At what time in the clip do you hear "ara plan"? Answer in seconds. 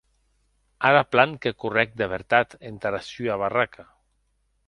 0.91-1.35